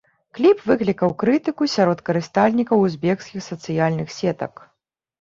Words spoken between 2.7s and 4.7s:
узбекскіх сацыяльных сетак.